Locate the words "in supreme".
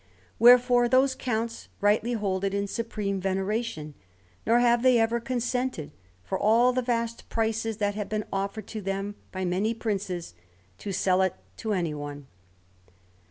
2.55-3.21